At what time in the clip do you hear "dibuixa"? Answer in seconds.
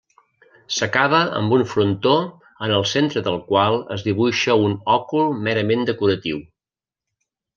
4.09-4.57